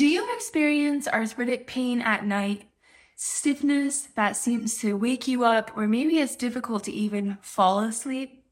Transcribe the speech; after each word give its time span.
Do 0.00 0.06
you 0.06 0.26
experience 0.34 1.06
arthritic 1.06 1.66
pain 1.66 2.00
at 2.00 2.24
night? 2.24 2.70
Stiffness 3.16 4.08
that 4.16 4.34
seems 4.34 4.78
to 4.78 4.96
wake 4.96 5.28
you 5.28 5.44
up, 5.44 5.72
or 5.76 5.86
maybe 5.86 6.20
it's 6.20 6.36
difficult 6.36 6.84
to 6.84 6.90
even 6.90 7.36
fall 7.42 7.80
asleep? 7.80 8.42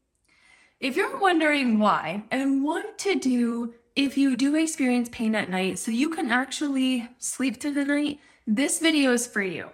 If 0.79 0.95
you're 0.95 1.17
wondering 1.17 1.79
why 1.79 2.25
and 2.29 2.63
what 2.63 2.99
to 2.99 3.15
do 3.15 3.73
if 3.95 4.15
you 4.15 4.37
do 4.37 4.55
experience 4.55 5.09
pain 5.11 5.33
at 5.33 5.49
night 5.49 5.79
so 5.79 5.89
you 5.89 6.09
can 6.09 6.29
actually 6.29 7.09
sleep 7.17 7.59
through 7.59 7.73
the 7.73 7.85
night, 7.85 8.19
this 8.45 8.77
video 8.77 9.13
is 9.13 9.25
for 9.25 9.41
you. 9.41 9.69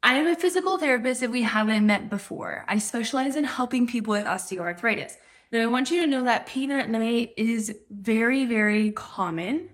I 0.00 0.14
am 0.14 0.28
a 0.28 0.36
physical 0.36 0.78
therapist 0.78 1.24
if 1.24 1.30
we 1.32 1.42
haven't 1.42 1.88
met 1.88 2.08
before. 2.08 2.64
I 2.68 2.78
specialize 2.78 3.34
in 3.34 3.42
helping 3.42 3.88
people 3.88 4.12
with 4.12 4.26
osteoarthritis. 4.26 5.14
Now, 5.50 5.60
I 5.60 5.66
want 5.66 5.90
you 5.90 6.02
to 6.02 6.06
know 6.06 6.22
that 6.22 6.46
pain 6.46 6.70
at 6.70 6.88
night 6.88 7.32
is 7.36 7.76
very, 7.90 8.44
very 8.44 8.92
common 8.92 9.70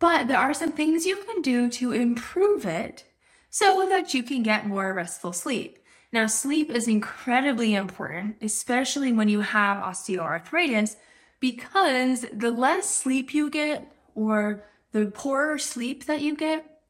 but 0.00 0.26
there 0.26 0.38
are 0.38 0.54
some 0.54 0.72
things 0.72 1.06
you 1.06 1.16
can 1.16 1.42
do 1.42 1.68
to 1.68 1.92
improve 1.92 2.66
it 2.66 3.04
so 3.50 3.86
that 3.88 4.12
you 4.14 4.24
can 4.24 4.42
get 4.42 4.66
more 4.66 4.92
restful 4.92 5.32
sleep. 5.32 5.78
Now, 6.12 6.26
sleep 6.26 6.70
is 6.70 6.88
incredibly 6.88 7.74
important, 7.74 8.36
especially 8.42 9.12
when 9.12 9.28
you 9.28 9.42
have 9.42 9.84
osteoarthritis, 9.84 10.96
because 11.38 12.26
the 12.32 12.50
less 12.50 12.90
sleep 12.90 13.32
you 13.32 13.48
get 13.48 13.92
or 14.14 14.64
the 14.92 15.06
poorer 15.06 15.58
sleep 15.58 16.06
that 16.06 16.20
you 16.20 16.34
get, 16.34 16.80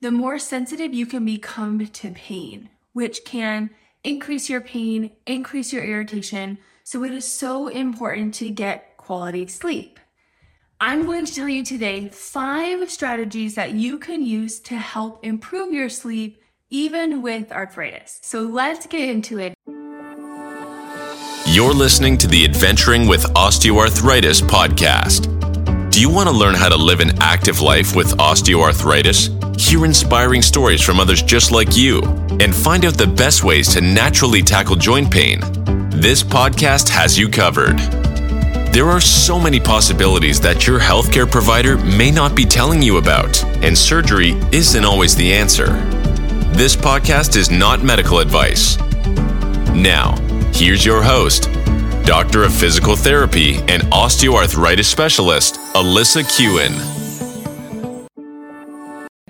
the 0.00 0.10
more 0.10 0.38
sensitive 0.38 0.92
you 0.92 1.06
can 1.06 1.24
become 1.24 1.86
to 1.86 2.10
pain, 2.10 2.70
which 2.92 3.24
can 3.24 3.70
increase 4.02 4.48
your 4.48 4.60
pain, 4.60 5.12
increase 5.26 5.72
your 5.72 5.84
irritation. 5.84 6.58
So 6.82 7.04
it 7.04 7.12
is 7.12 7.30
so 7.30 7.68
important 7.68 8.34
to 8.34 8.50
get 8.50 8.96
quality 8.96 9.46
sleep. 9.46 10.00
I'm 10.78 11.06
going 11.06 11.24
to 11.24 11.34
tell 11.34 11.48
you 11.48 11.64
today 11.64 12.10
five 12.10 12.90
strategies 12.90 13.54
that 13.54 13.72
you 13.72 13.98
can 13.98 14.22
use 14.22 14.60
to 14.60 14.76
help 14.76 15.24
improve 15.24 15.72
your 15.72 15.88
sleep 15.88 16.42
even 16.68 17.22
with 17.22 17.50
arthritis. 17.50 18.18
So 18.22 18.42
let's 18.42 18.86
get 18.86 19.08
into 19.08 19.38
it. 19.38 19.54
You're 21.46 21.72
listening 21.72 22.18
to 22.18 22.26
the 22.26 22.44
Adventuring 22.44 23.08
with 23.08 23.22
Osteoarthritis 23.22 24.42
podcast. 24.42 25.32
Do 25.90 25.98
you 25.98 26.10
want 26.10 26.28
to 26.28 26.34
learn 26.34 26.54
how 26.54 26.68
to 26.68 26.76
live 26.76 27.00
an 27.00 27.22
active 27.22 27.62
life 27.62 27.96
with 27.96 28.08
osteoarthritis? 28.18 29.58
Hear 29.58 29.86
inspiring 29.86 30.42
stories 30.42 30.82
from 30.82 31.00
others 31.00 31.22
just 31.22 31.52
like 31.52 31.74
you 31.74 32.02
and 32.38 32.54
find 32.54 32.84
out 32.84 32.98
the 32.98 33.06
best 33.06 33.44
ways 33.44 33.72
to 33.72 33.80
naturally 33.80 34.42
tackle 34.42 34.76
joint 34.76 35.10
pain. 35.10 35.40
This 35.88 36.22
podcast 36.22 36.90
has 36.90 37.18
you 37.18 37.30
covered. 37.30 38.05
There 38.76 38.90
are 38.90 39.00
so 39.00 39.40
many 39.40 39.58
possibilities 39.58 40.38
that 40.42 40.66
your 40.66 40.78
healthcare 40.78 41.26
provider 41.26 41.78
may 41.78 42.10
not 42.10 42.34
be 42.36 42.44
telling 42.44 42.82
you 42.82 42.98
about, 42.98 43.42
and 43.64 43.74
surgery 43.74 44.32
isn't 44.52 44.84
always 44.84 45.16
the 45.16 45.32
answer. 45.32 45.68
This 46.52 46.76
podcast 46.76 47.36
is 47.36 47.50
not 47.50 47.82
medical 47.82 48.18
advice. 48.18 48.76
Now, 49.72 50.14
here's 50.52 50.84
your 50.84 51.02
host, 51.02 51.44
Doctor 52.04 52.42
of 52.42 52.52
Physical 52.52 52.96
Therapy 52.96 53.56
and 53.60 53.82
Osteoarthritis 53.84 54.84
Specialist, 54.84 55.54
Alyssa 55.72 56.22
Kuhn. 56.36 56.74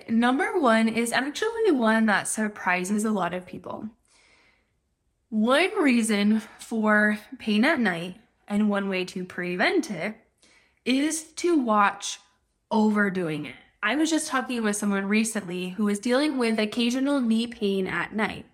Number 0.08 0.58
one 0.58 0.88
is 0.88 1.12
actually 1.12 1.70
one 1.70 2.06
that 2.06 2.26
surprises 2.26 3.04
a 3.04 3.12
lot 3.12 3.32
of 3.32 3.46
people. 3.46 3.90
One 5.28 5.70
reason 5.80 6.42
for 6.58 7.20
pain 7.38 7.64
at 7.64 7.78
night 7.78 8.16
and 8.48 8.70
one 8.70 8.88
way 8.88 9.04
to 9.06 9.24
prevent 9.24 9.90
it 9.90 10.16
is 10.84 11.24
to 11.32 11.58
watch 11.58 12.20
overdoing 12.70 13.46
it. 13.46 13.54
I 13.82 13.96
was 13.96 14.10
just 14.10 14.28
talking 14.28 14.62
with 14.62 14.76
someone 14.76 15.06
recently 15.06 15.70
who 15.70 15.84
was 15.84 15.98
dealing 15.98 16.38
with 16.38 16.58
occasional 16.58 17.20
knee 17.20 17.46
pain 17.46 17.86
at 17.86 18.14
night. 18.14 18.46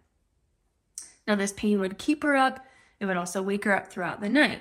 Now, 1.27 1.37
this 1.37 1.53
pain 1.53 1.81
would 1.81 1.99
keep 1.99 2.23
her 2.23 2.37
up, 2.37 2.67
it 3.01 3.07
would 3.07 3.17
also 3.17 3.43
wake 3.43 3.65
her 3.65 3.75
up 3.75 3.89
throughout 3.91 4.21
the 4.21 4.29
night. 4.29 4.61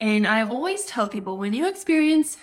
And 0.00 0.26
I 0.26 0.42
always 0.42 0.84
tell 0.84 1.08
people 1.08 1.36
when 1.36 1.52
you 1.52 1.68
experience 1.68 2.36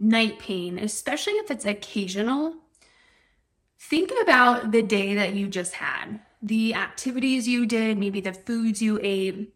night 0.00 0.38
pain, 0.38 0.78
especially 0.78 1.34
if 1.34 1.50
it's 1.50 1.64
occasional, 1.64 2.56
think 3.78 4.10
about 4.22 4.72
the 4.72 4.82
day 4.82 5.14
that 5.14 5.34
you 5.34 5.48
just 5.48 5.74
had, 5.74 6.20
the 6.42 6.74
activities 6.74 7.46
you 7.46 7.66
did, 7.66 7.98
maybe 7.98 8.20
the 8.20 8.32
foods 8.32 8.82
you 8.82 8.98
ate, 9.02 9.54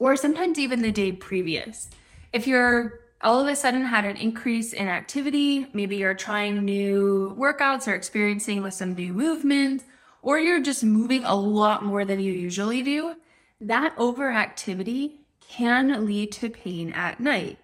or 0.00 0.16
sometimes 0.16 0.58
even 0.58 0.82
the 0.82 0.90
day 0.90 1.12
previous. 1.12 1.88
If 2.32 2.48
you're 2.48 3.00
all 3.20 3.38
of 3.38 3.46
a 3.46 3.54
sudden 3.54 3.82
had 3.82 4.06
an 4.06 4.16
increase 4.16 4.72
in 4.72 4.88
activity, 4.88 5.66
maybe 5.74 5.98
you're 5.98 6.14
trying 6.14 6.64
new 6.64 7.36
workouts 7.38 7.86
or 7.86 7.94
experiencing 7.94 8.62
with 8.62 8.74
some 8.74 8.94
new 8.94 9.12
movements, 9.12 9.84
or 10.22 10.38
you're 10.38 10.62
just 10.62 10.82
moving 10.82 11.24
a 11.24 11.34
lot 11.34 11.84
more 11.84 12.04
than 12.04 12.18
you 12.18 12.32
usually 12.32 12.82
do, 12.82 13.14
that 13.60 13.94
overactivity 13.96 15.18
can 15.46 16.06
lead 16.06 16.32
to 16.32 16.48
pain 16.48 16.92
at 16.92 17.20
night. 17.20 17.58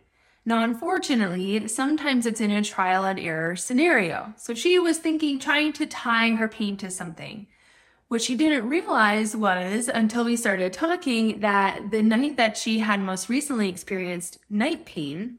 Now, 0.44 0.62
unfortunately, 0.62 1.66
sometimes 1.68 2.26
it's 2.26 2.40
in 2.40 2.50
a 2.50 2.62
trial 2.62 3.04
and 3.04 3.18
error 3.18 3.56
scenario. 3.56 4.34
So 4.36 4.54
she 4.54 4.78
was 4.78 4.98
thinking, 4.98 5.38
trying 5.38 5.72
to 5.72 5.86
tie 5.86 6.30
her 6.30 6.48
pain 6.48 6.76
to 6.78 6.90
something. 6.90 7.46
What 8.08 8.22
she 8.22 8.36
didn't 8.36 8.68
realize 8.68 9.34
was 9.34 9.88
until 9.92 10.24
we 10.24 10.36
started 10.36 10.72
talking 10.72 11.40
that 11.40 11.90
the 11.90 12.02
night 12.02 12.36
that 12.36 12.56
she 12.56 12.78
had 12.78 13.00
most 13.00 13.28
recently 13.28 13.68
experienced 13.68 14.38
night 14.48 14.86
pain, 14.86 15.38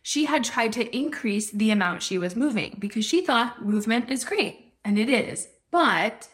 she 0.00 0.24
had 0.24 0.44
tried 0.44 0.72
to 0.72 0.96
increase 0.96 1.50
the 1.50 1.70
amount 1.70 2.02
she 2.02 2.16
was 2.16 2.34
moving 2.34 2.76
because 2.78 3.04
she 3.04 3.20
thought 3.20 3.64
movement 3.64 4.10
is 4.10 4.24
great, 4.24 4.72
and 4.84 4.98
it 4.98 5.10
is. 5.10 5.48
But 5.70 6.28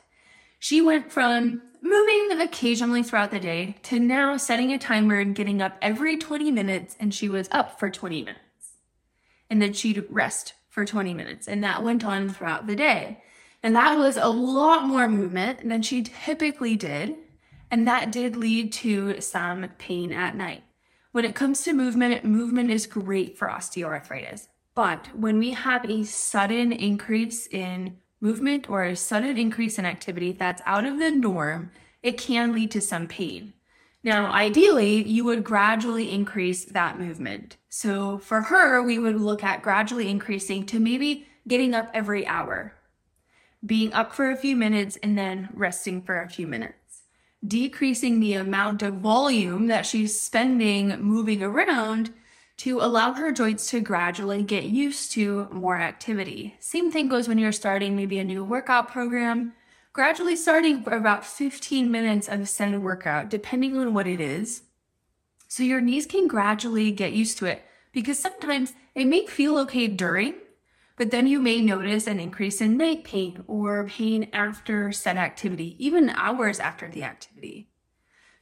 she 0.60 0.80
went 0.80 1.10
from 1.10 1.62
moving 1.82 2.40
occasionally 2.40 3.02
throughout 3.02 3.32
the 3.32 3.40
day 3.40 3.76
to 3.84 3.98
now 3.98 4.36
setting 4.36 4.72
a 4.72 4.78
timer 4.78 5.18
and 5.18 5.34
getting 5.34 5.60
up 5.60 5.76
every 5.82 6.16
20 6.16 6.52
minutes, 6.52 6.96
and 7.00 7.12
she 7.12 7.28
was 7.28 7.48
up 7.50 7.80
for 7.80 7.90
20 7.90 8.22
minutes. 8.22 8.74
And 9.48 9.60
then 9.60 9.72
she'd 9.72 10.04
rest 10.08 10.54
for 10.68 10.84
20 10.84 11.14
minutes, 11.14 11.48
and 11.48 11.64
that 11.64 11.82
went 11.82 12.04
on 12.04 12.28
throughout 12.28 12.68
the 12.68 12.76
day. 12.76 13.24
And 13.62 13.76
that 13.76 13.98
was 13.98 14.16
a 14.16 14.28
lot 14.28 14.86
more 14.86 15.08
movement 15.08 15.68
than 15.68 15.82
she 15.82 16.02
typically 16.02 16.76
did. 16.76 17.16
And 17.70 17.86
that 17.86 18.10
did 18.10 18.36
lead 18.36 18.72
to 18.74 19.20
some 19.20 19.68
pain 19.78 20.12
at 20.12 20.34
night. 20.34 20.64
When 21.12 21.24
it 21.24 21.34
comes 21.34 21.62
to 21.64 21.72
movement, 21.72 22.24
movement 22.24 22.70
is 22.70 22.86
great 22.86 23.36
for 23.36 23.48
osteoarthritis. 23.48 24.48
But 24.74 25.08
when 25.14 25.38
we 25.38 25.50
have 25.52 25.88
a 25.88 26.04
sudden 26.04 26.72
increase 26.72 27.46
in 27.48 27.98
movement 28.20 28.70
or 28.70 28.84
a 28.84 28.96
sudden 28.96 29.36
increase 29.36 29.78
in 29.78 29.84
activity 29.84 30.32
that's 30.32 30.62
out 30.64 30.84
of 30.84 30.98
the 30.98 31.10
norm, 31.10 31.70
it 32.02 32.16
can 32.16 32.52
lead 32.52 32.70
to 32.72 32.80
some 32.80 33.06
pain. 33.06 33.52
Now, 34.02 34.32
ideally, 34.32 35.02
you 35.02 35.24
would 35.24 35.44
gradually 35.44 36.10
increase 36.10 36.64
that 36.64 36.98
movement. 36.98 37.58
So 37.68 38.18
for 38.18 38.42
her, 38.42 38.82
we 38.82 38.98
would 38.98 39.20
look 39.20 39.44
at 39.44 39.62
gradually 39.62 40.08
increasing 40.08 40.64
to 40.66 40.80
maybe 40.80 41.26
getting 41.46 41.74
up 41.74 41.90
every 41.92 42.26
hour 42.26 42.74
being 43.64 43.92
up 43.92 44.14
for 44.14 44.30
a 44.30 44.36
few 44.36 44.56
minutes 44.56 44.96
and 45.02 45.16
then 45.16 45.48
resting 45.52 46.02
for 46.02 46.20
a 46.20 46.28
few 46.28 46.46
minutes, 46.46 47.02
decreasing 47.46 48.20
the 48.20 48.34
amount 48.34 48.82
of 48.82 48.94
volume 48.94 49.66
that 49.66 49.86
she's 49.86 50.18
spending 50.18 50.98
moving 51.00 51.42
around 51.42 52.12
to 52.58 52.80
allow 52.80 53.12
her 53.12 53.32
joints 53.32 53.70
to 53.70 53.80
gradually 53.80 54.42
get 54.42 54.64
used 54.64 55.12
to 55.12 55.48
more 55.50 55.78
activity. 55.78 56.54
Same 56.60 56.90
thing 56.90 57.08
goes 57.08 57.26
when 57.26 57.38
you're 57.38 57.52
starting 57.52 57.96
maybe 57.96 58.18
a 58.18 58.24
new 58.24 58.44
workout 58.44 58.88
program, 58.88 59.54
gradually 59.94 60.36
starting 60.36 60.84
about 60.86 61.24
15 61.24 61.90
minutes 61.90 62.28
of 62.28 62.40
a 62.40 62.46
set 62.46 62.78
workout, 62.80 63.30
depending 63.30 63.76
on 63.78 63.94
what 63.94 64.06
it 64.06 64.20
is. 64.20 64.62
So 65.48 65.62
your 65.62 65.80
knees 65.80 66.06
can 66.06 66.28
gradually 66.28 66.92
get 66.92 67.12
used 67.12 67.38
to 67.38 67.46
it 67.46 67.62
because 67.92 68.18
sometimes 68.18 68.74
it 68.94 69.06
may 69.06 69.26
feel 69.26 69.58
okay 69.60 69.88
during, 69.88 70.34
but 71.00 71.10
then 71.10 71.26
you 71.26 71.40
may 71.40 71.62
notice 71.62 72.06
an 72.06 72.20
increase 72.20 72.60
in 72.60 72.76
night 72.76 73.04
pain 73.04 73.42
or 73.46 73.86
pain 73.86 74.28
after 74.34 74.92
set 74.92 75.16
activity, 75.16 75.74
even 75.78 76.10
hours 76.10 76.60
after 76.60 76.90
the 76.90 77.02
activity. 77.02 77.70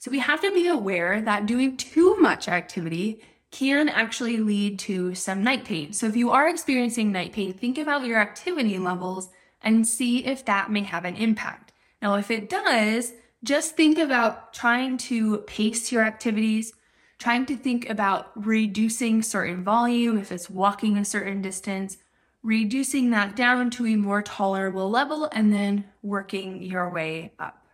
So 0.01 0.11
we 0.11 0.19
have 0.19 0.41
to 0.41 0.53
be 0.53 0.67
aware 0.67 1.23
that 1.23 1.47
doing 1.47 1.77
too 1.77 2.17
much 2.17 2.49
activity 2.49 3.23
can 3.53 3.89
actually 3.89 4.39
lead 4.39 4.81
to 4.81 5.15
some 5.15 5.45
night 5.45 5.65
pain. 5.65 5.93
So 5.93 6.07
if 6.07 6.17
you 6.17 6.31
are 6.31 6.49
experiencing 6.49 7.13
night 7.13 7.33
pain, 7.33 7.53
think 7.53 7.79
about 7.79 8.05
your 8.05 8.19
activity 8.19 8.77
levels 8.77 9.29
and 9.63 9.87
see 9.87 10.25
if 10.25 10.45
that 10.47 10.69
may 10.69 10.83
have 10.83 11.05
an 11.05 11.15
impact. 11.15 11.71
Now, 12.03 12.17
if 12.17 12.29
it 12.29 12.51
does, 12.51 13.13
just 13.45 13.77
think 13.77 13.99
about 13.99 14.53
trying 14.53 14.99
to 14.99 15.39
pace 15.47 15.93
your 15.93 16.03
activities, 16.03 16.73
trying 17.21 17.47
to 17.47 17.57
think 17.57 17.89
about 17.89 18.33
reducing 18.35 19.23
certain 19.23 19.63
volume 19.63 20.19
if 20.19 20.33
it's 20.33 20.51
walking 20.51 20.99
a 20.99 21.05
certain 21.05 21.41
distance, 21.41 21.99
reducing 22.43 23.11
that 23.11 23.37
down 23.37 23.71
to 23.71 23.87
a 23.87 23.97
more 23.97 24.23
tolerable 24.23 24.89
level, 24.89 25.29
and 25.33 25.53
then 25.53 25.85
working 26.03 26.63
your 26.63 26.91
way 26.91 27.33
up. 27.39 27.67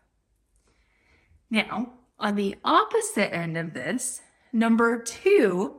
Now, 1.50 1.92
on 2.18 2.34
the 2.36 2.56
opposite 2.64 3.34
end 3.34 3.56
of 3.56 3.74
this, 3.74 4.20
number 4.52 5.02
two 5.02 5.76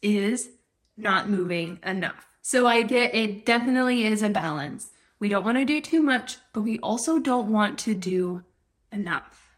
is 0.00 0.50
not 0.96 1.28
moving 1.28 1.78
enough. 1.84 2.26
So 2.40 2.66
I 2.66 2.82
get 2.82 3.14
it 3.14 3.46
definitely 3.46 4.04
is 4.04 4.22
a 4.22 4.28
balance. 4.28 4.90
We 5.18 5.28
don't 5.28 5.44
want 5.44 5.58
to 5.58 5.64
do 5.64 5.80
too 5.80 6.02
much, 6.02 6.38
but 6.52 6.62
we 6.62 6.78
also 6.80 7.18
don't 7.20 7.52
want 7.52 7.78
to 7.80 7.94
do 7.94 8.42
enough. 8.90 9.56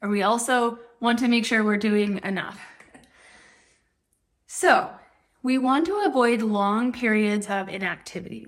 Or 0.00 0.08
we 0.08 0.22
also 0.22 0.78
want 1.00 1.18
to 1.18 1.28
make 1.28 1.44
sure 1.44 1.62
we're 1.62 1.76
doing 1.76 2.20
enough. 2.24 2.58
So 4.46 4.90
we 5.44 5.58
want 5.58 5.84
to 5.84 6.02
avoid 6.06 6.40
long 6.40 6.90
periods 6.90 7.48
of 7.50 7.68
inactivity, 7.68 8.46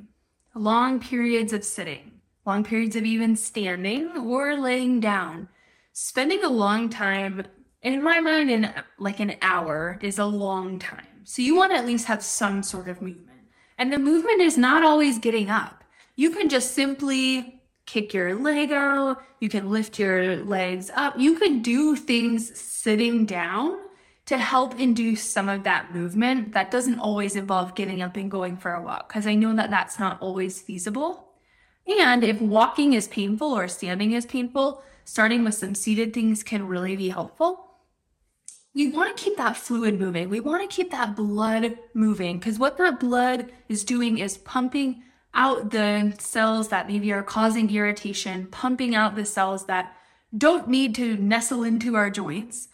long 0.55 0.99
periods 0.99 1.53
of 1.53 1.63
sitting, 1.63 2.11
long 2.47 2.65
periods 2.65 2.97
of 2.97 3.05
even 3.05 3.37
standing 3.37 4.11
or 4.17 4.57
laying 4.57 4.99
down. 4.99 5.47
Spending 5.93 6.43
a 6.43 6.49
long 6.49 6.89
time, 6.89 7.45
in 7.83 8.03
my 8.03 8.19
mind, 8.21 8.51
in 8.51 8.73
like 8.99 9.21
an 9.21 9.35
hour 9.43 9.99
is 10.01 10.19
a 10.19 10.25
long 10.25 10.79
time. 10.79 11.07
So 11.25 11.43
you 11.43 11.55
want 11.55 11.73
to 11.73 11.77
at 11.77 11.85
least 11.85 12.07
have 12.07 12.23
some 12.23 12.63
sort 12.63 12.89
of 12.89 13.03
movement. 13.03 13.41
And 13.77 13.93
the 13.93 13.99
movement 13.99 14.41
is 14.41 14.57
not 14.57 14.83
always 14.83 15.19
getting 15.19 15.51
up. 15.51 15.85
You 16.15 16.31
can 16.31 16.49
just 16.49 16.73
simply 16.73 17.61
kick 17.85 18.15
your 18.15 18.35
leg 18.37 18.73
out. 18.73 19.23
You 19.39 19.51
can 19.51 19.69
lift 19.69 19.99
your 19.99 20.37
legs 20.37 20.91
up. 20.95 21.19
You 21.19 21.39
can 21.39 21.61
do 21.61 21.95
things 21.95 22.59
sitting 22.59 23.27
down 23.27 23.86
to 24.27 24.39
help 24.39 24.79
induce 24.79 25.23
some 25.23 25.49
of 25.49 25.63
that 25.65 25.95
movement. 25.95 26.53
That 26.53 26.71
doesn't 26.71 26.99
always 26.99 27.37
involve 27.37 27.75
getting 27.75 28.03
up 28.03 28.17
and 28.17 28.31
going 28.31 28.57
for 28.57 28.75
a 28.75 28.83
walk 28.83 29.09
because 29.09 29.27
I 29.27 29.35
know 29.35 29.55
that 29.57 29.71
that's 29.71 29.99
not 29.99 30.21
always 30.21 30.61
feasible. 30.61 31.29
And 31.87 32.25
if 32.25 32.41
walking 32.41 32.93
is 32.93 33.07
painful 33.09 33.53
or 33.53 33.69
standing 33.69 34.13
is 34.13 34.27
painful, 34.27 34.83
starting 35.05 35.45
with 35.45 35.55
some 35.55 35.75
seated 35.75 36.13
things 36.13 36.43
can 36.43 36.67
really 36.67 36.97
be 36.97 37.11
helpful 37.11 37.67
we 38.77 38.91
want 38.91 39.17
to 39.17 39.25
keep 39.25 39.39
that 39.39 39.57
fluid 39.57 39.99
moving. 39.99 40.29
We 40.29 40.39
want 40.39 40.69
to 40.69 40.77
keep 40.77 40.91
that 40.91 41.17
blood 41.17 41.79
moving 41.95 42.39
because 42.39 42.59
what 42.59 42.77
that 42.77 43.01
blood 43.01 43.51
is 43.71 43.85
doing 43.85 44.19
is 44.19 44.37
pumping 44.37 45.03
out 45.33 45.71
the 45.71 46.15
cells 46.19 46.69
that 46.69 46.87
maybe 46.87 47.11
are 47.11 47.23
causing 47.23 47.75
irritation, 47.75 48.49
pumping 48.49 48.95
out 48.95 49.17
the 49.17 49.25
cells 49.25 49.65
that 49.65 49.97
don't 50.37 50.69
need 50.69 50.95
to 50.97 51.17
nestle 51.17 51.63
into 51.63 51.97
our 51.97 52.11
joints 52.11 52.69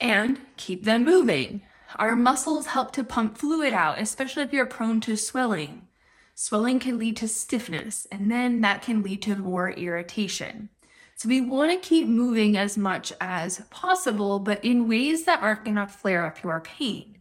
and 0.00 0.40
keep 0.56 0.84
them 0.84 1.04
moving. 1.04 1.62
Our 1.96 2.14
muscles 2.14 2.66
help 2.66 2.92
to 2.92 3.04
pump 3.04 3.38
fluid 3.38 3.72
out, 3.72 3.98
especially 3.98 4.42
if 4.42 4.52
you're 4.52 4.66
prone 4.66 5.00
to 5.02 5.16
swelling. 5.16 5.88
Swelling 6.34 6.78
can 6.78 6.98
lead 6.98 7.16
to 7.16 7.28
stiffness, 7.28 8.06
and 8.12 8.30
then 8.30 8.60
that 8.60 8.82
can 8.82 9.02
lead 9.02 9.22
to 9.22 9.36
more 9.36 9.70
irritation. 9.70 10.68
So 11.16 11.28
we 11.28 11.40
want 11.40 11.72
to 11.72 11.88
keep 11.88 12.06
moving 12.06 12.56
as 12.56 12.78
much 12.78 13.12
as 13.20 13.62
possible, 13.70 14.38
but 14.38 14.64
in 14.64 14.88
ways 14.88 15.24
that 15.24 15.42
aren't 15.42 15.64
going 15.64 15.76
to 15.76 15.86
flare 15.86 16.24
up 16.24 16.44
your 16.44 16.60
pain. 16.60 17.18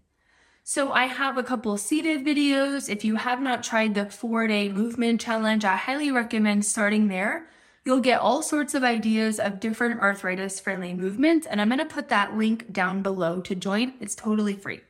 So 0.64 0.92
I 0.92 1.06
have 1.06 1.38
a 1.38 1.44
couple 1.44 1.78
seated 1.78 2.26
videos. 2.26 2.90
If 2.90 3.04
you 3.04 3.16
have 3.16 3.42
not 3.42 3.64
tried 3.64 3.96
the 3.96 4.06
four 4.06 4.46
day 4.48 4.70
movement 4.70 5.22
challenge, 5.22 5.66
I 5.66 5.78
highly 5.78 6.12
recommend 6.12 6.66
starting 6.66 7.08
there. 7.08 7.48
You'll 7.88 8.01
get 8.01 8.19
all 8.19 8.42
sorts 8.42 8.74
of 8.74 8.84
ideas 8.84 9.39
of 9.39 9.62
different 9.62 10.01
arthritis 10.01 10.60
friendly 10.60 10.94
movements, 10.94 11.48
and 11.48 11.62
I'm 11.62 11.69
going 11.69 11.80
to 11.80 11.86
put 11.86 12.10
that 12.10 12.36
link 12.36 12.74
down 12.74 13.01
below 13.01 13.39
to 13.39 13.56
join. 13.56 13.94
It's 14.01 14.13
totally 14.13 14.56
free. 14.56 14.81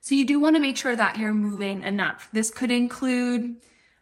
So 0.00 0.16
you 0.16 0.26
do 0.26 0.40
want 0.40 0.56
to 0.56 0.60
make 0.60 0.76
sure 0.76 0.96
that 0.96 1.16
you're 1.16 1.32
moving 1.32 1.84
enough. 1.84 2.28
This 2.32 2.50
could 2.50 2.72
include 2.72 3.54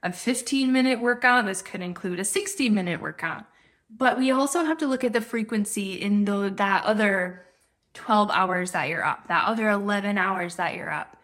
a 0.03 0.15
15 0.15 0.73
minute 0.73 1.03
workout. 1.03 1.45
This 1.45 1.61
could 1.61 1.83
include 1.83 2.21
a 2.21 2.25
60 2.25 2.71
minute 2.71 3.03
workout. 3.03 3.45
But 3.91 4.17
we 4.17 4.31
also 4.31 4.65
have 4.65 4.79
to 4.79 4.87
look 4.87 5.05
at 5.05 5.13
the 5.13 5.21
frequency 5.21 6.01
in 6.01 6.25
the, 6.25 6.51
that 6.57 6.85
other 6.85 7.45
12 7.93 8.31
hours 8.31 8.71
that 8.71 8.89
you're 8.89 9.05
up, 9.05 9.29
that 9.29 9.47
other 9.47 9.69
11 9.69 10.17
hours 10.17 10.57
that 10.57 10.75
you're 10.75 10.91
up. 10.91 11.19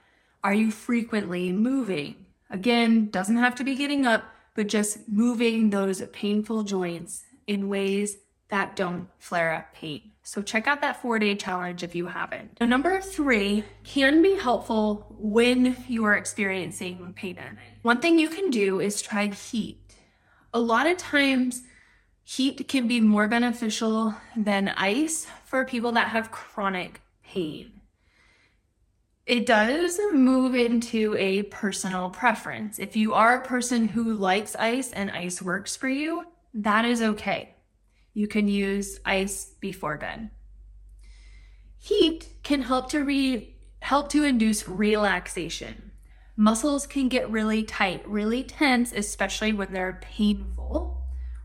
Are 0.44 0.52
you 0.52 0.72
frequently 0.72 1.52
moving? 1.52 2.26
Again, 2.50 3.08
doesn't 3.08 3.38
have 3.38 3.54
to 3.54 3.64
be 3.64 3.74
getting 3.74 4.04
up, 4.04 4.24
but 4.58 4.66
just 4.66 5.08
moving 5.08 5.70
those 5.70 6.02
painful 6.12 6.64
joints 6.64 7.22
in 7.46 7.68
ways 7.68 8.16
that 8.48 8.74
don't 8.74 9.06
flare 9.20 9.54
up 9.54 9.72
pain. 9.72 10.10
So 10.24 10.42
check 10.42 10.66
out 10.66 10.80
that 10.80 11.00
four 11.00 11.20
day 11.20 11.36
challenge 11.36 11.84
if 11.84 11.94
you 11.94 12.06
haven't. 12.06 12.58
Now, 12.58 12.66
number 12.66 13.00
three 13.00 13.62
can 13.84 14.20
be 14.20 14.34
helpful 14.34 15.14
when 15.16 15.76
you 15.86 16.04
are 16.06 16.16
experiencing 16.16 17.14
pain. 17.14 17.38
One 17.82 18.00
thing 18.00 18.18
you 18.18 18.28
can 18.28 18.50
do 18.50 18.80
is 18.80 19.00
try 19.00 19.28
heat. 19.28 19.78
A 20.52 20.58
lot 20.58 20.88
of 20.88 20.96
times 20.96 21.62
Heat 22.24 22.68
can 22.68 22.86
be 22.86 23.00
more 23.00 23.26
beneficial 23.26 24.14
than 24.36 24.68
ice 24.76 25.26
for 25.46 25.64
people 25.64 25.92
that 25.92 26.08
have 26.08 26.30
chronic 26.30 27.00
pain. 27.24 27.77
It 29.28 29.44
does 29.44 30.00
move 30.10 30.54
into 30.54 31.14
a 31.18 31.42
personal 31.42 32.08
preference. 32.08 32.78
If 32.78 32.96
you 32.96 33.12
are 33.12 33.36
a 33.36 33.44
person 33.44 33.88
who 33.88 34.14
likes 34.14 34.56
ice 34.56 34.90
and 34.90 35.10
ice 35.10 35.42
works 35.42 35.76
for 35.76 35.86
you, 35.86 36.24
that 36.54 36.86
is 36.86 37.02
okay. 37.02 37.54
You 38.14 38.26
can 38.26 38.48
use 38.48 38.98
ice 39.04 39.52
before 39.60 39.98
bed. 39.98 40.30
Heat 41.76 42.28
can 42.42 42.62
help 42.62 42.88
to 42.92 43.04
re- 43.04 43.54
help 43.82 44.08
to 44.12 44.24
induce 44.24 44.66
relaxation. 44.66 45.92
Muscles 46.34 46.86
can 46.86 47.08
get 47.08 47.30
really 47.30 47.62
tight, 47.62 48.08
really 48.08 48.42
tense, 48.42 48.94
especially 48.94 49.52
when 49.52 49.74
they're 49.74 50.00
painful 50.00 51.02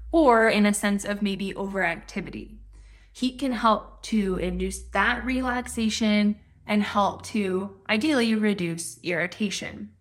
or 0.10 0.48
in 0.48 0.66
a 0.66 0.74
sense 0.74 1.04
of 1.04 1.22
maybe 1.22 1.54
overactivity. 1.54 2.60
Heat 3.12 3.40
can 3.40 3.52
help 3.52 4.02
to 4.04 4.38
induce 4.38 4.84
that 4.94 5.26
relaxation 5.26 6.38
and 6.66 6.84
help 6.84 7.24
to 7.28 7.78
ideally 7.90 8.36
reduce 8.36 9.00
irritation. 9.04 9.92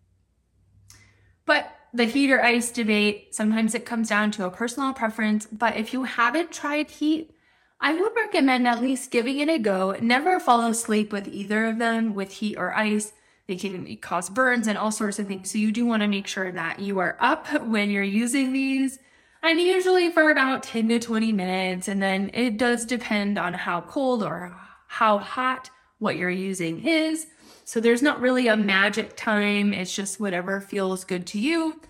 But 1.44 1.70
the 1.92 2.04
heat 2.04 2.30
or 2.30 2.42
ice 2.42 2.70
debate, 2.70 3.34
sometimes 3.34 3.74
it 3.74 3.84
comes 3.84 4.08
down 4.08 4.30
to 4.32 4.46
a 4.46 4.50
personal 4.50 4.92
preference. 4.92 5.46
But 5.46 5.76
if 5.76 5.92
you 5.92 6.04
haven't 6.04 6.52
tried 6.52 6.90
heat, 6.90 7.34
I 7.80 7.94
would 7.94 8.12
recommend 8.14 8.66
at 8.66 8.80
least 8.80 9.10
giving 9.10 9.40
it 9.40 9.48
a 9.48 9.58
go. 9.58 9.96
Never 10.00 10.38
fall 10.38 10.64
asleep 10.66 11.12
with 11.12 11.26
either 11.28 11.66
of 11.66 11.78
them, 11.78 12.14
with 12.14 12.34
heat 12.34 12.56
or 12.56 12.74
ice. 12.74 13.12
They 13.48 13.56
can 13.56 13.96
cause 13.96 14.30
burns 14.30 14.68
and 14.68 14.78
all 14.78 14.92
sorts 14.92 15.18
of 15.18 15.26
things. 15.26 15.50
So 15.50 15.58
you 15.58 15.72
do 15.72 15.84
want 15.84 16.02
to 16.02 16.08
make 16.08 16.28
sure 16.28 16.52
that 16.52 16.78
you 16.78 17.00
are 17.00 17.16
up 17.18 17.48
when 17.62 17.90
you're 17.90 18.04
using 18.04 18.52
these 18.52 19.00
and 19.42 19.60
usually 19.60 20.10
for 20.12 20.30
about 20.30 20.62
10 20.62 20.88
to 20.88 21.00
20 21.00 21.32
minutes. 21.32 21.88
And 21.88 22.00
then 22.00 22.30
it 22.32 22.56
does 22.56 22.86
depend 22.86 23.38
on 23.38 23.52
how 23.52 23.80
cold 23.80 24.22
or 24.22 24.56
how 24.86 25.18
hot 25.18 25.70
what 26.02 26.16
you're 26.16 26.30
using 26.30 26.84
is. 26.84 27.28
So 27.64 27.80
there's 27.80 28.02
not 28.02 28.20
really 28.20 28.48
a 28.48 28.56
magic 28.56 29.16
time. 29.16 29.72
It's 29.72 29.94
just 29.94 30.18
whatever 30.18 30.60
feels 30.60 31.04
good 31.04 31.26
to 31.28 31.38
you. 31.38 31.80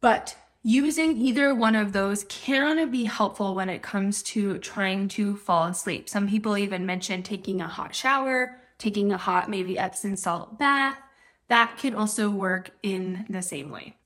But 0.00 0.36
using 0.62 1.16
either 1.16 1.54
one 1.54 1.74
of 1.74 1.92
those 1.92 2.24
can 2.28 2.90
be 2.90 3.04
helpful 3.04 3.54
when 3.54 3.68
it 3.68 3.82
comes 3.82 4.22
to 4.22 4.58
trying 4.58 5.08
to 5.08 5.36
fall 5.36 5.64
asleep. 5.64 6.08
Some 6.08 6.28
people 6.28 6.56
even 6.56 6.86
mention 6.86 7.22
taking 7.22 7.60
a 7.60 7.66
hot 7.66 7.94
shower, 7.94 8.60
taking 8.78 9.10
a 9.12 9.18
hot, 9.18 9.50
maybe 9.50 9.76
Epsom 9.76 10.16
salt 10.16 10.58
bath. 10.58 10.96
That 11.48 11.78
can 11.78 11.96
also 11.96 12.30
work 12.30 12.70
in 12.82 13.26
the 13.28 13.42
same 13.42 13.70
way. 13.70 13.96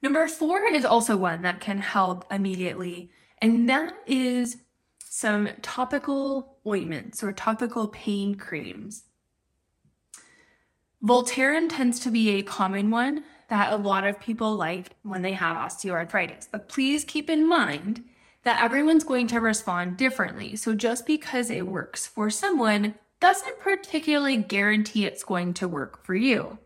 Number 0.00 0.28
four 0.28 0.62
is 0.66 0.84
also 0.84 1.16
one 1.16 1.42
that 1.42 1.60
can 1.60 1.78
help 1.78 2.24
immediately, 2.30 3.10
and 3.38 3.68
that 3.68 3.94
is 4.06 4.58
some 5.00 5.48
topical 5.62 6.57
ointments 6.68 7.22
or 7.22 7.32
topical 7.32 7.88
pain 7.88 8.34
creams. 8.34 9.04
Voltaren 11.02 11.68
tends 11.68 12.00
to 12.00 12.10
be 12.10 12.30
a 12.30 12.42
common 12.42 12.90
one 12.90 13.24
that 13.48 13.72
a 13.72 13.76
lot 13.76 14.04
of 14.04 14.20
people 14.20 14.54
like 14.56 14.90
when 15.02 15.22
they 15.22 15.32
have 15.32 15.56
osteoarthritis. 15.56 16.48
But 16.50 16.68
please 16.68 17.04
keep 17.04 17.30
in 17.30 17.48
mind 17.48 18.04
that 18.42 18.62
everyone's 18.62 19.04
going 19.04 19.26
to 19.28 19.40
respond 19.40 19.96
differently. 19.96 20.56
So 20.56 20.74
just 20.74 21.06
because 21.06 21.50
it 21.50 21.66
works 21.66 22.06
for 22.06 22.30
someone 22.30 22.94
doesn't 23.20 23.60
particularly 23.60 24.36
guarantee 24.36 25.04
it's 25.04 25.24
going 25.24 25.54
to 25.54 25.68
work 25.68 26.04
for 26.04 26.14
you 26.14 26.58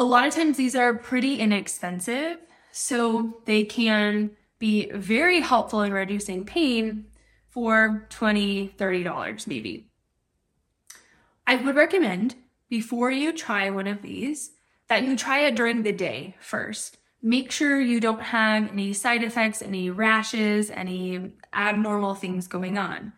a 0.00 0.04
lot 0.04 0.26
of 0.26 0.34
times 0.34 0.56
these 0.56 0.74
are 0.74 0.94
pretty 0.94 1.38
inexpensive, 1.38 2.38
so 2.72 3.42
they 3.44 3.64
can 3.64 4.30
be 4.58 4.90
very 4.92 5.40
helpful 5.40 5.82
in 5.82 5.92
reducing 5.92 6.46
pain 6.46 7.04
for 7.50 8.06
$20, 8.10 8.76
$30 8.76 9.46
maybe. 9.46 9.90
I 11.46 11.56
would 11.56 11.74
recommend 11.74 12.36
before 12.68 13.10
you 13.10 13.32
try 13.32 13.70
one 13.70 13.86
of 13.86 14.02
these 14.02 14.52
that 14.88 15.04
you 15.04 15.16
try 15.16 15.40
it 15.40 15.56
during 15.56 15.82
the 15.82 15.92
day 15.92 16.36
first. 16.40 16.98
Make 17.22 17.50
sure 17.50 17.80
you 17.80 18.00
don't 18.00 18.22
have 18.22 18.70
any 18.70 18.92
side 18.92 19.22
effects, 19.22 19.60
any 19.60 19.90
rashes, 19.90 20.70
any 20.70 21.32
abnormal 21.52 22.14
things 22.14 22.46
going 22.46 22.78
on. 22.78 23.12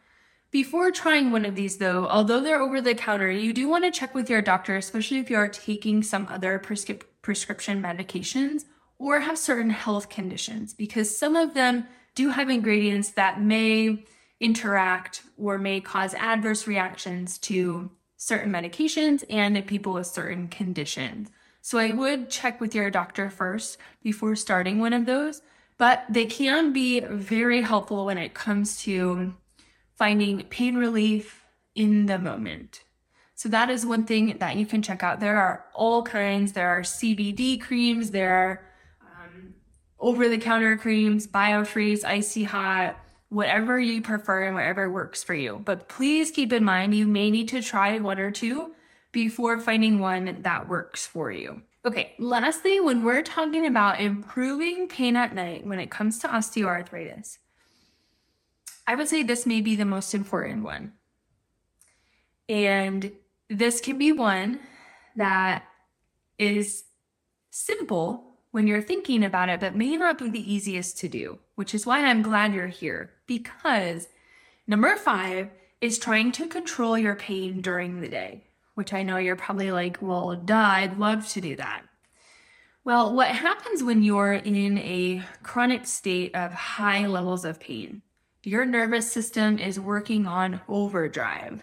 Before 0.50 0.90
trying 0.90 1.30
one 1.30 1.46
of 1.46 1.54
these, 1.54 1.78
though, 1.78 2.06
although 2.06 2.40
they're 2.40 2.60
over 2.60 2.80
the 2.80 2.94
counter, 2.94 3.30
you 3.30 3.54
do 3.54 3.68
want 3.68 3.84
to 3.84 3.90
check 3.90 4.14
with 4.14 4.28
your 4.28 4.42
doctor, 4.42 4.76
especially 4.76 5.18
if 5.18 5.30
you 5.30 5.36
are 5.36 5.48
taking 5.48 6.02
some 6.02 6.26
other 6.28 6.58
prescri- 6.58 7.02
prescription 7.22 7.82
medications 7.82 8.64
or 8.98 9.20
have 9.20 9.38
certain 9.38 9.70
health 9.70 10.10
conditions, 10.10 10.74
because 10.74 11.16
some 11.16 11.36
of 11.36 11.54
them 11.54 11.86
do 12.14 12.30
have 12.30 12.50
ingredients 12.50 13.10
that 13.12 13.40
may 13.40 14.04
interact 14.42 15.22
or 15.38 15.56
may 15.56 15.80
cause 15.80 16.12
adverse 16.14 16.66
reactions 16.66 17.38
to 17.38 17.90
certain 18.16 18.52
medications 18.52 19.24
and 19.30 19.66
people 19.66 19.94
with 19.94 20.06
certain 20.06 20.48
conditions. 20.48 21.30
So 21.62 21.78
I 21.78 21.92
would 21.92 22.28
check 22.28 22.60
with 22.60 22.74
your 22.74 22.90
doctor 22.90 23.30
first 23.30 23.78
before 24.02 24.34
starting 24.34 24.80
one 24.80 24.92
of 24.92 25.06
those, 25.06 25.42
but 25.78 26.04
they 26.10 26.26
can 26.26 26.72
be 26.72 27.00
very 27.00 27.62
helpful 27.62 28.04
when 28.04 28.18
it 28.18 28.34
comes 28.34 28.82
to 28.82 29.34
finding 29.96 30.42
pain 30.42 30.74
relief 30.74 31.44
in 31.74 32.06
the 32.06 32.18
moment. 32.18 32.82
So 33.34 33.48
that 33.48 33.70
is 33.70 33.86
one 33.86 34.04
thing 34.04 34.36
that 34.38 34.56
you 34.56 34.66
can 34.66 34.82
check 34.82 35.02
out. 35.02 35.20
There 35.20 35.36
are 35.36 35.64
all 35.74 36.02
kinds. 36.02 36.52
There 36.52 36.68
are 36.68 36.82
CBD 36.82 37.60
creams. 37.60 38.10
There 38.10 38.34
are 38.34 38.60
um, 39.00 39.54
over-the-counter 39.98 40.76
creams, 40.78 41.26
BioFreeze, 41.26 42.04
Icy 42.04 42.44
Hot, 42.44 43.01
whatever 43.32 43.80
you 43.80 44.02
prefer 44.02 44.44
and 44.44 44.54
whatever 44.54 44.90
works 44.90 45.24
for 45.24 45.32
you. 45.34 45.62
But 45.64 45.88
please 45.88 46.30
keep 46.30 46.52
in 46.52 46.64
mind 46.64 46.94
you 46.94 47.06
may 47.06 47.30
need 47.30 47.48
to 47.48 47.62
try 47.62 47.98
one 47.98 48.18
or 48.18 48.30
two 48.30 48.74
before 49.10 49.58
finding 49.58 49.98
one 49.98 50.42
that 50.42 50.68
works 50.68 51.06
for 51.06 51.32
you. 51.32 51.62
Okay, 51.86 52.14
lastly, 52.18 52.78
when 52.78 53.02
we're 53.02 53.22
talking 53.22 53.66
about 53.66 54.00
improving 54.00 54.86
pain 54.86 55.16
at 55.16 55.34
night 55.34 55.66
when 55.66 55.80
it 55.80 55.90
comes 55.90 56.18
to 56.18 56.28
osteoarthritis, 56.28 57.38
I 58.86 58.94
would 58.96 59.08
say 59.08 59.22
this 59.22 59.46
may 59.46 59.62
be 59.62 59.76
the 59.76 59.86
most 59.86 60.14
important 60.14 60.62
one. 60.62 60.92
And 62.50 63.12
this 63.48 63.80
can 63.80 63.96
be 63.96 64.12
one 64.12 64.60
that 65.16 65.64
is 66.38 66.84
simple 67.50 68.31
when 68.52 68.66
you're 68.66 68.80
thinking 68.80 69.24
about 69.24 69.48
it, 69.48 69.58
but 69.58 69.74
may 69.74 69.96
not 69.96 70.18
be 70.18 70.30
the 70.30 70.52
easiest 70.52 70.96
to 70.98 71.08
do, 71.08 71.40
which 71.56 71.74
is 71.74 71.84
why 71.84 72.04
I'm 72.04 72.22
glad 72.22 72.54
you're 72.54 72.68
here. 72.68 73.10
Because 73.26 74.08
number 74.66 74.94
five 74.96 75.50
is 75.80 75.98
trying 75.98 76.30
to 76.32 76.46
control 76.46 76.96
your 76.96 77.16
pain 77.16 77.60
during 77.60 78.00
the 78.00 78.08
day, 78.08 78.44
which 78.74 78.92
I 78.92 79.02
know 79.02 79.16
you're 79.16 79.34
probably 79.34 79.72
like, 79.72 79.98
well, 80.00 80.36
duh, 80.36 80.54
I'd 80.54 80.98
love 80.98 81.28
to 81.30 81.40
do 81.40 81.56
that. 81.56 81.82
Well, 82.84 83.14
what 83.14 83.28
happens 83.28 83.82
when 83.82 84.02
you're 84.02 84.34
in 84.34 84.78
a 84.78 85.24
chronic 85.42 85.86
state 85.86 86.34
of 86.34 86.52
high 86.52 87.06
levels 87.06 87.44
of 87.44 87.58
pain? 87.58 88.02
Your 88.44 88.64
nervous 88.64 89.10
system 89.10 89.58
is 89.58 89.80
working 89.80 90.26
on 90.26 90.60
overdrive 90.68 91.62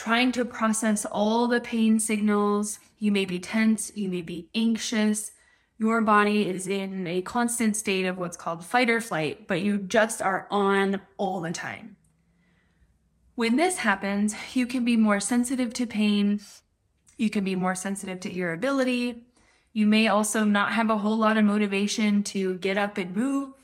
trying 0.00 0.32
to 0.32 0.46
process 0.46 1.04
all 1.04 1.46
the 1.46 1.60
pain 1.60 2.00
signals. 2.00 2.78
You 2.98 3.12
may 3.12 3.26
be 3.26 3.38
tense, 3.38 3.92
you 3.94 4.08
may 4.08 4.22
be 4.22 4.48
anxious. 4.54 5.32
Your 5.80 6.02
body 6.02 6.46
is 6.46 6.68
in 6.68 7.06
a 7.06 7.22
constant 7.22 7.74
state 7.74 8.04
of 8.04 8.18
what's 8.18 8.36
called 8.36 8.62
fight 8.62 8.90
or 8.90 9.00
flight, 9.00 9.48
but 9.48 9.62
you 9.62 9.78
just 9.78 10.20
are 10.20 10.46
on 10.50 11.00
all 11.16 11.40
the 11.40 11.52
time. 11.52 11.96
When 13.34 13.56
this 13.56 13.78
happens, 13.78 14.34
you 14.52 14.66
can 14.66 14.84
be 14.84 14.98
more 14.98 15.20
sensitive 15.20 15.72
to 15.72 15.86
pain. 15.86 16.38
You 17.16 17.30
can 17.30 17.44
be 17.44 17.56
more 17.56 17.74
sensitive 17.74 18.20
to 18.20 18.36
irritability. 18.36 19.24
You 19.72 19.86
may 19.86 20.06
also 20.06 20.44
not 20.44 20.72
have 20.72 20.90
a 20.90 20.98
whole 20.98 21.16
lot 21.16 21.38
of 21.38 21.46
motivation 21.46 22.24
to 22.24 22.58
get 22.58 22.76
up 22.76 22.98
and 22.98 23.16
move. 23.16 23.54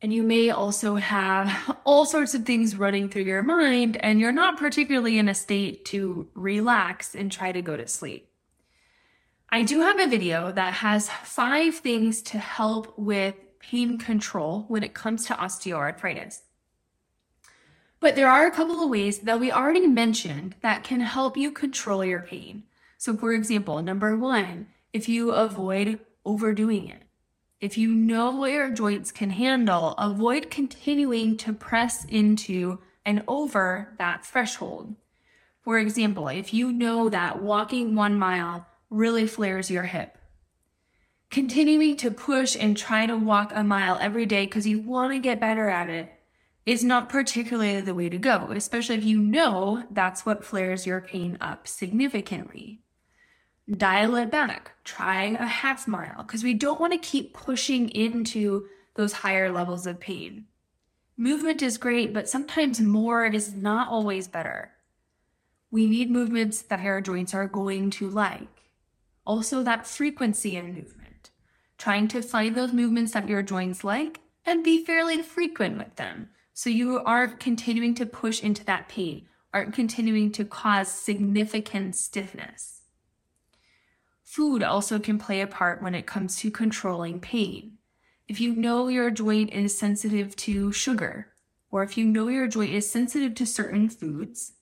And 0.00 0.12
you 0.12 0.22
may 0.22 0.50
also 0.50 0.94
have 0.94 1.76
all 1.84 2.06
sorts 2.06 2.34
of 2.34 2.46
things 2.46 2.76
running 2.76 3.08
through 3.08 3.22
your 3.22 3.42
mind, 3.42 3.96
and 3.96 4.20
you're 4.20 4.30
not 4.30 4.56
particularly 4.56 5.18
in 5.18 5.28
a 5.28 5.34
state 5.34 5.84
to 5.86 6.28
relax 6.34 7.16
and 7.16 7.32
try 7.32 7.50
to 7.50 7.62
go 7.62 7.76
to 7.76 7.88
sleep. 7.88 8.26
I 9.50 9.62
do 9.62 9.80
have 9.80 9.98
a 9.98 10.06
video 10.06 10.52
that 10.52 10.74
has 10.74 11.08
five 11.08 11.76
things 11.76 12.20
to 12.22 12.38
help 12.38 12.92
with 12.98 13.34
pain 13.60 13.96
control 13.96 14.66
when 14.68 14.82
it 14.82 14.92
comes 14.92 15.24
to 15.26 15.34
osteoarthritis. 15.34 16.40
But 17.98 18.14
there 18.14 18.28
are 18.28 18.46
a 18.46 18.50
couple 18.50 18.82
of 18.82 18.90
ways 18.90 19.20
that 19.20 19.40
we 19.40 19.50
already 19.50 19.86
mentioned 19.86 20.54
that 20.60 20.84
can 20.84 21.00
help 21.00 21.36
you 21.36 21.50
control 21.50 22.04
your 22.04 22.20
pain. 22.20 22.64
So, 22.98 23.16
for 23.16 23.32
example, 23.32 23.80
number 23.82 24.16
one, 24.16 24.68
if 24.92 25.08
you 25.08 25.30
avoid 25.30 25.98
overdoing 26.26 26.88
it. 26.88 27.02
If 27.58 27.78
you 27.78 27.88
know 27.88 28.30
what 28.30 28.52
your 28.52 28.70
joints 28.70 29.10
can 29.10 29.30
handle, 29.30 29.92
avoid 29.92 30.50
continuing 30.50 31.38
to 31.38 31.54
press 31.54 32.04
into 32.04 32.80
and 33.04 33.24
over 33.26 33.94
that 33.98 34.26
threshold. 34.26 34.94
For 35.62 35.78
example, 35.78 36.28
if 36.28 36.52
you 36.52 36.70
know 36.70 37.08
that 37.08 37.42
walking 37.42 37.96
one 37.96 38.18
mile 38.18 38.66
really 38.90 39.26
flares 39.26 39.70
your 39.70 39.84
hip, 39.84 40.18
continuing 41.30 41.96
to 41.96 42.10
push 42.10 42.56
and 42.58 42.76
try 42.76 43.06
to 43.06 43.16
walk 43.16 43.52
a 43.54 43.64
mile 43.64 43.98
every 44.00 44.26
day 44.26 44.44
because 44.44 44.66
you 44.66 44.80
want 44.80 45.12
to 45.12 45.18
get 45.18 45.40
better 45.40 45.68
at 45.68 45.90
it 45.90 46.12
is 46.66 46.84
not 46.84 47.08
particularly 47.08 47.80
the 47.80 47.94
way 47.94 48.08
to 48.08 48.18
go, 48.18 48.48
especially 48.50 48.96
if 48.96 49.04
you 49.04 49.18
know 49.18 49.84
that's 49.90 50.26
what 50.26 50.44
flares 50.44 50.86
your 50.86 51.00
pain 51.00 51.38
up 51.40 51.66
significantly 51.66 52.82
dial 53.76 54.16
it 54.16 54.30
back, 54.30 54.72
try 54.84 55.24
a 55.24 55.46
half 55.46 55.86
mile, 55.86 56.22
because 56.22 56.42
we 56.42 56.54
don't 56.54 56.80
want 56.80 56.92
to 56.92 56.98
keep 56.98 57.34
pushing 57.34 57.88
into 57.90 58.66
those 58.94 59.12
higher 59.12 59.52
levels 59.52 59.86
of 59.86 60.00
pain. 60.00 60.46
Movement 61.16 61.62
is 61.62 61.78
great, 61.78 62.14
but 62.14 62.28
sometimes 62.28 62.80
more 62.80 63.26
is 63.26 63.54
not 63.54 63.88
always 63.88 64.28
better. 64.28 64.72
We 65.70 65.86
need 65.86 66.10
movements 66.10 66.62
that 66.62 66.80
our 66.80 67.00
joints 67.00 67.34
are 67.34 67.46
going 67.46 67.90
to 67.90 68.08
like. 68.08 68.57
Also, 69.28 69.62
that 69.62 69.86
frequency 69.86 70.56
in 70.56 70.74
movement. 70.74 71.30
Trying 71.76 72.08
to 72.08 72.22
find 72.22 72.56
those 72.56 72.72
movements 72.72 73.12
that 73.12 73.28
your 73.28 73.42
joints 73.42 73.84
like 73.84 74.20
and 74.46 74.64
be 74.64 74.82
fairly 74.82 75.20
frequent 75.20 75.76
with 75.76 75.94
them. 75.96 76.30
So 76.54 76.70
you 76.70 77.00
aren't 77.00 77.38
continuing 77.38 77.94
to 77.96 78.06
push 78.06 78.42
into 78.42 78.64
that 78.64 78.88
pain, 78.88 79.28
aren't 79.52 79.74
continuing 79.74 80.32
to 80.32 80.46
cause 80.46 80.88
significant 80.88 81.94
stiffness. 81.94 82.80
Food 84.24 84.62
also 84.62 84.98
can 84.98 85.18
play 85.18 85.42
a 85.42 85.46
part 85.46 85.82
when 85.82 85.94
it 85.94 86.06
comes 86.06 86.36
to 86.36 86.50
controlling 86.50 87.20
pain. 87.20 87.76
If 88.28 88.40
you 88.40 88.54
know 88.54 88.88
your 88.88 89.10
joint 89.10 89.52
is 89.52 89.78
sensitive 89.78 90.36
to 90.36 90.72
sugar, 90.72 91.34
or 91.70 91.82
if 91.82 91.98
you 91.98 92.06
know 92.06 92.28
your 92.28 92.48
joint 92.48 92.72
is 92.72 92.90
sensitive 92.90 93.34
to 93.34 93.46
certain 93.46 93.90
foods, 93.90 94.54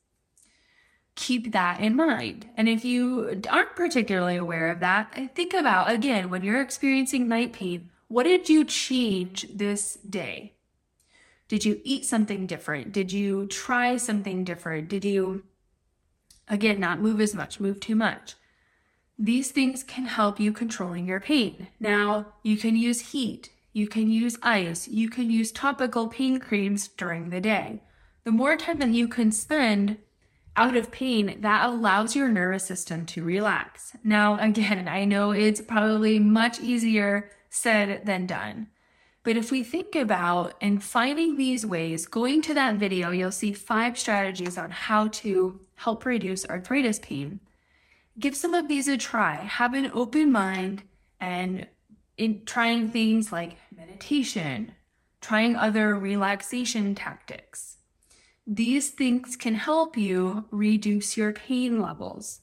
keep 1.17 1.53
that 1.53 1.81
in 1.81 1.97
mind. 1.97 2.49
And 2.57 2.69
if 2.69 2.85
you 2.85 3.43
aren't 3.51 3.75
particularly 3.75 4.37
aware 4.37 4.71
of 4.71 4.81
that, 4.81 5.35
think 5.35 5.53
about 5.53 5.91
again 5.91 6.31
when 6.31 6.45
you're 6.45 6.61
experiencing 6.61 7.27
night 7.27 7.53
pain, 7.53 7.91
what 8.09 8.25
did 8.25 8.49
you 8.49 8.65
change 8.65 9.47
this 9.53 9.95
day? 10.09 10.53
Did 11.49 11.65
you 11.65 11.81
eat 11.85 12.05
something 12.05 12.47
different? 12.47 12.93
Did 12.93 13.13
you 13.13 13.47
try 13.47 13.97
something 13.97 14.45
different? 14.45 14.89
Did 14.89 15.05
you, 15.05 15.45
again, 16.49 16.79
not 16.79 17.01
move 17.01 17.21
as 17.21 17.35
much, 17.35 17.61
move 17.61 17.81
too 17.81 17.97
much? 17.97 18.35
These 19.19 19.51
things 19.51 19.83
can 19.83 20.07
help 20.07 20.39
you 20.39 20.53
controlling 20.53 21.07
your 21.07 21.21
pain. 21.21 21.69
Now, 21.81 22.35
you 22.43 22.57
can 22.57 22.77
use 22.77 23.13
heat, 23.13 23.51
you 23.73 23.87
can 23.87 24.11
use 24.11 24.37
ice, 24.43 24.89
you 24.89 25.09
can 25.09 25.31
use 25.31 25.53
topical 25.53 26.09
pain 26.09 26.39
creams 26.39 26.89
during 26.89 27.31
the 27.31 27.41
day. 27.41 27.83
The 28.25 28.33
more 28.33 28.57
time 28.57 28.79
that 28.81 28.91
you 28.91 29.09
can 29.09 29.33
spend 29.33 29.99
out 30.57 30.77
of 30.77 30.91
pain, 30.91 31.41
that 31.41 31.67
allows 31.67 32.17
your 32.17 32.29
nervous 32.29 32.65
system 32.65 33.07
to 33.07 33.23
relax. 33.23 33.97
Now, 34.03 34.39
again, 34.41 34.89
I 34.89 35.05
know 35.05 35.31
it's 35.31 35.61
probably 35.61 36.19
much 36.19 36.61
easier 36.61 37.31
said 37.51 38.07
than 38.07 38.27
done. 38.27 38.69
But 39.23 39.37
if 39.37 39.51
we 39.51 39.65
think 39.65 39.97
about 39.97 40.55
and 40.61 40.83
finding 40.83 41.37
these 41.37 41.67
ways, 41.67 42.07
going 42.07 42.43
to 42.43 42.55
that 42.55 42.77
video, 42.77 43.11
you'll 43.11 43.33
see 43.33 43.53
five 43.53 43.99
strategies 43.99 44.57
on 44.57 44.71
how 44.71 45.09
to 45.09 45.61
help 45.75 46.05
reduce 46.07 46.47
arthritis 46.47 46.99
pain 47.01 47.41
give 48.19 48.37
some 48.37 48.55
of 48.55 48.69
these 48.69 48.89
a 48.89 48.97
try. 48.97 49.35
Have 49.35 49.75
an 49.75 49.91
open 49.93 50.33
mind 50.33 50.83
and 51.21 51.67
in 52.17 52.45
trying 52.45 52.91
things 52.91 53.31
like 53.33 53.57
meditation, 53.77 54.73
trying 55.21 55.57
other 55.57 55.95
relaxation 55.95 56.95
tactics. 56.95 57.76
These 58.47 58.91
things 58.91 59.37
can 59.37 59.55
help 59.55 59.97
you 59.97 60.45
reduce 60.51 61.17
your 61.17 61.33
pain 61.33 61.81
levels. 61.81 62.41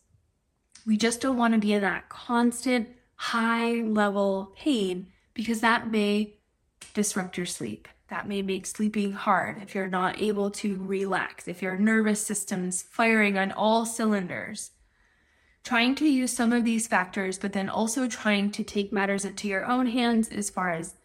We 0.85 0.97
just 0.97 1.21
don't 1.21 1.37
want 1.37 1.53
to 1.53 1.59
be 1.59 1.73
in 1.73 1.81
that 1.81 2.09
constant 2.09 2.89
high 3.15 3.81
level 3.81 4.53
pain 4.57 5.07
because 5.33 5.61
that 5.61 5.89
may 5.89 6.35
disrupt 6.93 7.37
your 7.37 7.45
sleep. 7.45 7.87
That 8.09 8.27
may 8.27 8.41
make 8.41 8.65
sleeping 8.65 9.13
hard 9.13 9.61
if 9.61 9.73
you're 9.73 9.87
not 9.87 10.21
able 10.21 10.51
to 10.51 10.77
relax, 10.83 11.47
if 11.47 11.61
your 11.61 11.77
nervous 11.77 12.25
system's 12.25 12.83
firing 12.83 13.37
on 13.37 13.51
all 13.51 13.85
cylinders 13.85 14.71
trying 15.63 15.95
to 15.95 16.05
use 16.05 16.31
some 16.31 16.51
of 16.51 16.65
these 16.65 16.87
factors, 16.87 17.39
but 17.39 17.53
then 17.53 17.69
also 17.69 18.07
trying 18.07 18.51
to 18.51 18.63
take 18.63 18.91
matters 18.91 19.25
into 19.25 19.47
your 19.47 19.65
own 19.65 19.87
hands 19.87 20.29
as 20.29 20.49
far 20.49 20.71
as 20.71 20.95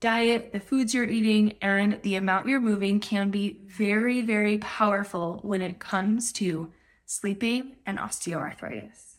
diet, 0.00 0.52
the 0.52 0.60
foods 0.60 0.94
you're 0.94 1.04
eating, 1.04 1.54
and 1.60 2.00
the 2.02 2.16
amount 2.16 2.48
you're 2.48 2.60
moving 2.60 3.00
can 3.00 3.30
be 3.30 3.60
very, 3.66 4.20
very 4.20 4.58
powerful 4.58 5.40
when 5.42 5.62
it 5.62 5.78
comes 5.78 6.32
to 6.34 6.72
sleeping 7.06 7.76
and 7.86 7.98
osteoarthritis. 7.98 9.16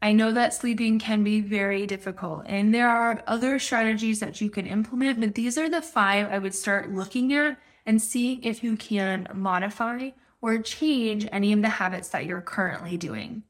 I 0.00 0.12
know 0.12 0.32
that 0.32 0.54
sleeping 0.54 0.98
can 0.98 1.22
be 1.22 1.40
very 1.40 1.86
difficult, 1.86 2.42
and 2.46 2.74
there 2.74 2.88
are 2.88 3.22
other 3.26 3.58
strategies 3.58 4.18
that 4.20 4.40
you 4.40 4.50
can 4.50 4.66
implement, 4.66 5.20
but 5.20 5.34
these 5.34 5.56
are 5.56 5.68
the 5.68 5.82
five 5.82 6.28
I 6.30 6.38
would 6.38 6.54
start 6.54 6.92
looking 6.92 7.32
at 7.32 7.56
and 7.86 8.02
seeing 8.02 8.42
if 8.42 8.64
you 8.64 8.76
can 8.76 9.28
modify 9.32 10.10
or 10.40 10.58
change 10.58 11.28
any 11.30 11.52
of 11.52 11.62
the 11.62 11.68
habits 11.68 12.08
that 12.08 12.26
you're 12.26 12.40
currently 12.40 12.96
doing. 12.96 13.44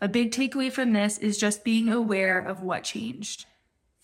A 0.00 0.08
big 0.08 0.30
takeaway 0.30 0.72
from 0.72 0.92
this 0.92 1.18
is 1.18 1.38
just 1.38 1.64
being 1.64 1.88
aware 1.88 2.38
of 2.38 2.62
what 2.62 2.84
changed. 2.84 3.46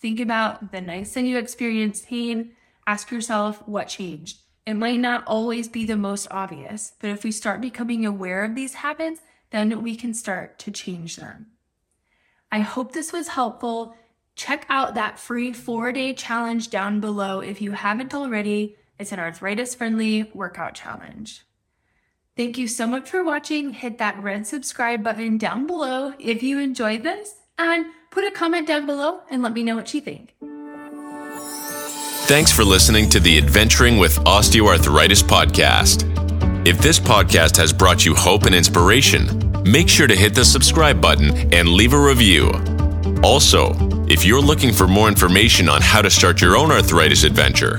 Think 0.03 0.19
about 0.19 0.73
the 0.73 0.81
nights 0.81 1.13
that 1.13 1.23
you 1.23 1.37
experienced 1.37 2.07
pain. 2.07 2.51
Ask 2.85 3.09
yourself 3.09 3.65
what 3.65 3.87
changed. 3.87 4.39
It 4.65 4.73
might 4.73 4.99
not 4.99 5.23
always 5.25 5.69
be 5.69 5.85
the 5.85 5.95
most 5.95 6.27
obvious, 6.29 6.91
but 6.99 7.09
if 7.09 7.23
we 7.23 7.31
start 7.31 7.61
becoming 7.61 8.05
aware 8.05 8.43
of 8.43 8.53
these 8.53 8.73
habits, 8.73 9.21
then 9.51 9.81
we 9.81 9.95
can 9.95 10.13
start 10.13 10.59
to 10.59 10.71
change 10.71 11.15
them. 11.15 11.47
I 12.51 12.59
hope 12.59 12.91
this 12.91 13.13
was 13.13 13.29
helpful. 13.29 13.95
Check 14.35 14.65
out 14.67 14.93
that 14.95 15.19
free 15.19 15.53
four 15.53 15.93
day 15.93 16.13
challenge 16.13 16.69
down 16.69 16.99
below 16.99 17.39
if 17.39 17.61
you 17.61 17.71
haven't 17.71 18.13
already. 18.13 18.75
It's 18.99 19.13
an 19.13 19.19
arthritis 19.19 19.73
friendly 19.73 20.29
workout 20.33 20.73
challenge. 20.73 21.45
Thank 22.35 22.57
you 22.57 22.67
so 22.67 22.87
much 22.87 23.09
for 23.09 23.23
watching. 23.23 23.71
Hit 23.71 23.99
that 23.99 24.21
red 24.21 24.47
subscribe 24.47 25.01
button 25.01 25.37
down 25.37 25.65
below 25.65 26.13
if 26.19 26.43
you 26.43 26.59
enjoyed 26.59 27.03
this 27.03 27.35
and 27.57 27.85
put 28.13 28.23
a 28.23 28.31
comment 28.31 28.67
down 28.67 28.85
below 28.85 29.21
and 29.29 29.41
let 29.41 29.51
me 29.53 29.63
know 29.63 29.75
what 29.75 29.93
you 29.93 29.99
think. 29.99 30.33
Thanks 32.25 32.51
for 32.51 32.63
listening 32.63 33.09
to 33.09 33.19
the 33.19 33.37
Adventuring 33.37 33.97
with 33.97 34.17
Osteoarthritis 34.19 35.23
podcast. 35.23 36.09
If 36.65 36.79
this 36.79 36.97
podcast 36.99 37.57
has 37.57 37.73
brought 37.73 38.05
you 38.05 38.15
hope 38.15 38.43
and 38.43 38.55
inspiration, 38.55 39.61
make 39.63 39.89
sure 39.89 40.07
to 40.07 40.15
hit 40.15 40.35
the 40.35 40.45
subscribe 40.45 41.01
button 41.01 41.53
and 41.53 41.67
leave 41.67 41.91
a 41.93 41.99
review. 41.99 42.51
Also, 43.23 43.75
if 44.07 44.23
you're 44.23 44.41
looking 44.41 44.71
for 44.71 44.87
more 44.87 45.09
information 45.09 45.67
on 45.67 45.81
how 45.81 46.01
to 46.01 46.09
start 46.09 46.39
your 46.39 46.55
own 46.55 46.71
arthritis 46.71 47.23
adventure, 47.23 47.77